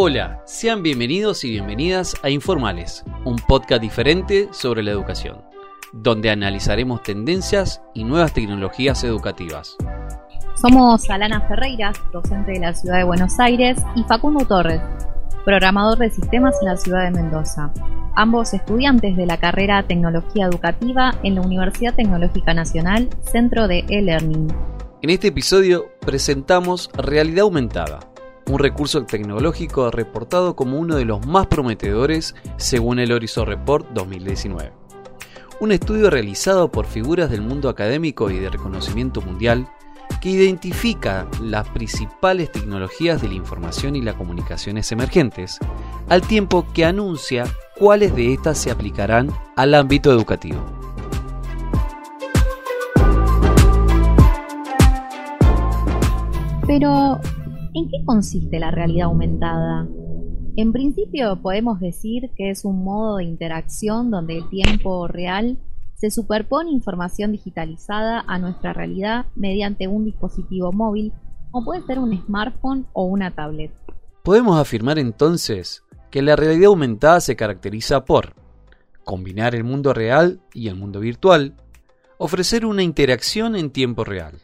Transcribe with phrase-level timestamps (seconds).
[0.00, 5.42] Hola, sean bienvenidos y bienvenidas a Informales, un podcast diferente sobre la educación,
[5.92, 9.76] donde analizaremos tendencias y nuevas tecnologías educativas.
[10.54, 14.80] Somos Alana Ferreira, docente de la ciudad de Buenos Aires, y Facundo Torres,
[15.44, 17.72] programador de sistemas en la ciudad de Mendoza,
[18.14, 24.46] ambos estudiantes de la carrera Tecnología Educativa en la Universidad Tecnológica Nacional, Centro de e-Learning.
[25.02, 27.98] En este episodio presentamos Realidad Aumentada,
[28.48, 34.72] un recurso tecnológico reportado como uno de los más prometedores según el Horizon Report 2019.
[35.60, 39.68] Un estudio realizado por figuras del mundo académico y de reconocimiento mundial
[40.20, 45.58] que identifica las principales tecnologías de la información y las comunicaciones emergentes,
[46.08, 47.44] al tiempo que anuncia
[47.76, 50.64] cuáles de estas se aplicarán al ámbito educativo.
[56.66, 57.18] Pero,
[57.78, 59.86] ¿En qué consiste la realidad aumentada?
[60.56, 65.58] En principio podemos decir que es un modo de interacción donde el tiempo real
[65.94, 71.12] se superpone información digitalizada a nuestra realidad mediante un dispositivo móvil,
[71.52, 73.70] o puede ser un smartphone o una tablet.
[74.24, 78.34] Podemos afirmar entonces que la realidad aumentada se caracteriza por
[79.04, 81.54] combinar el mundo real y el mundo virtual,
[82.18, 84.40] ofrecer una interacción en tiempo real,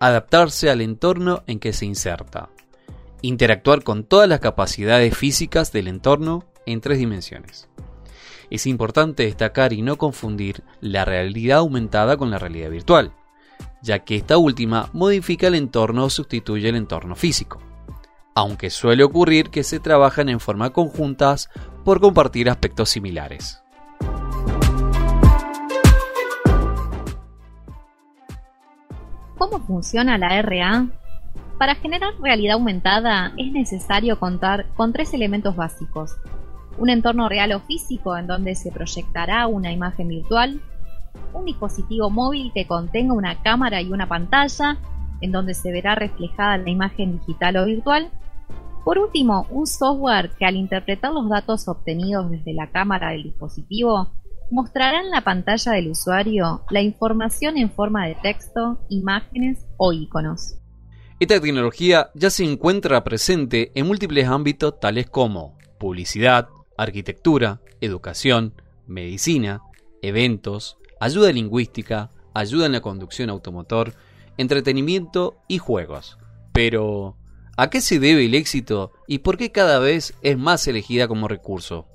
[0.00, 2.48] adaptarse al entorno en que se inserta,
[3.20, 7.68] interactuar con todas las capacidades físicas del entorno en tres dimensiones.
[8.48, 13.12] Es importante destacar y no confundir la realidad aumentada con la realidad virtual,
[13.82, 17.60] ya que esta última modifica el entorno o sustituye el entorno físico,
[18.34, 21.50] aunque suele ocurrir que se trabajan en forma conjuntas
[21.84, 23.62] por compartir aspectos similares.
[29.40, 30.86] ¿Cómo funciona la RA?
[31.58, 36.14] Para generar realidad aumentada es necesario contar con tres elementos básicos.
[36.76, 40.60] Un entorno real o físico en donde se proyectará una imagen virtual,
[41.32, 44.76] un dispositivo móvil que contenga una cámara y una pantalla
[45.22, 48.10] en donde se verá reflejada la imagen digital o virtual.
[48.84, 54.10] Por último, un software que al interpretar los datos obtenidos desde la cámara del dispositivo
[54.50, 60.56] mostrará en la pantalla del usuario la información en forma de texto, imágenes o iconos.
[61.20, 68.54] Esta tecnología ya se encuentra presente en múltiples ámbitos tales como publicidad, arquitectura, educación,
[68.86, 69.60] medicina,
[70.02, 73.94] eventos, ayuda lingüística, ayuda en la conducción automotor,
[74.38, 76.18] entretenimiento y juegos.
[76.52, 77.16] Pero,
[77.56, 81.28] ¿a qué se debe el éxito y por qué cada vez es más elegida como
[81.28, 81.86] recurso?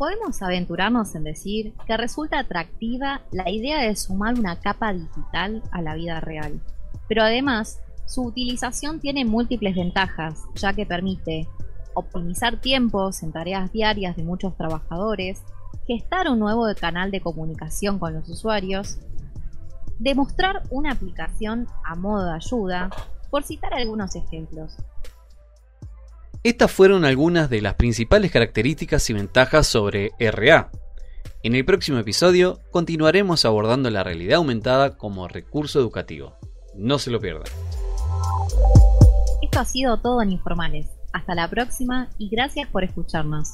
[0.00, 5.82] Podemos aventurarnos en decir que resulta atractiva la idea de sumar una capa digital a
[5.82, 6.58] la vida real.
[7.06, 11.46] Pero además, su utilización tiene múltiples ventajas, ya que permite
[11.92, 15.42] optimizar tiempos en tareas diarias de muchos trabajadores,
[15.86, 19.00] gestar un nuevo canal de comunicación con los usuarios,
[19.98, 22.88] demostrar una aplicación a modo de ayuda,
[23.28, 24.78] por citar algunos ejemplos.
[26.42, 30.70] Estas fueron algunas de las principales características y ventajas sobre RA.
[31.42, 36.38] En el próximo episodio continuaremos abordando la realidad aumentada como recurso educativo.
[36.74, 37.44] No se lo pierdan.
[39.42, 40.86] Esto ha sido todo en Informales.
[41.12, 43.50] Hasta la próxima y gracias por escucharnos.